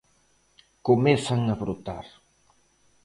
[0.87, 2.05] Comezan a brotar.